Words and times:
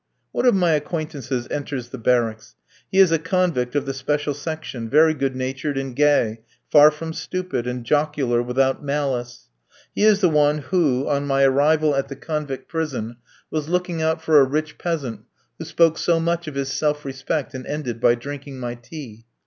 One 0.31 0.47
of 0.47 0.55
my 0.55 0.71
acquaintances 0.71 1.47
enters 1.51 1.89
the 1.89 1.99
barracks. 1.99 2.55
He 2.91 2.97
is 2.97 3.11
a 3.11 3.19
convict 3.19 3.75
of 3.75 3.85
the 3.85 3.93
special 3.93 4.33
section, 4.33 4.89
very 4.89 5.13
good 5.13 5.35
natured, 5.35 5.77
and 5.77 5.95
gay, 5.95 6.39
far 6.71 6.89
from 6.89 7.13
stupid, 7.13 7.67
and 7.67 7.83
jocular 7.85 8.41
without 8.41 8.83
malice. 8.83 9.49
He 9.93 10.01
is 10.03 10.21
the 10.21 10.31
man 10.31 10.57
who, 10.57 11.07
on 11.07 11.27
my 11.27 11.43
arrival 11.43 11.93
at 11.95 12.07
the 12.07 12.15
convict 12.15 12.67
prison, 12.67 13.17
was 13.51 13.69
looking 13.69 14.01
out 14.01 14.23
for 14.23 14.39
a 14.39 14.43
rich 14.43 14.79
peasant, 14.79 15.19
who 15.59 15.65
spoke 15.65 15.99
so 15.99 16.19
much 16.19 16.47
of 16.47 16.55
his 16.55 16.73
self 16.73 17.05
respect, 17.05 17.53
and 17.53 17.67
ended 17.67 18.01
by 18.01 18.15
drinking 18.15 18.59
my 18.59 18.73
tea. 18.73 19.25